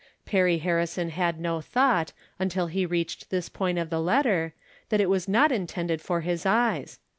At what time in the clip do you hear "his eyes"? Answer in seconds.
6.21-6.97